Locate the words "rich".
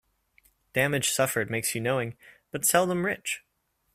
3.05-3.43